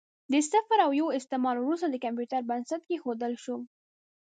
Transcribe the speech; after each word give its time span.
د 0.31 0.33
صفر 0.51 0.77
او 0.85 0.91
یو 0.99 1.07
استعمال 1.19 1.55
وروسته 1.59 1.87
د 1.89 1.95
کمپیوټر 2.05 2.41
بنسټ 2.49 2.81
کېښودل 2.89 3.33
شو. 3.43 3.57